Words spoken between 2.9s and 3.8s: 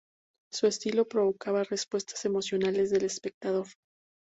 espectador.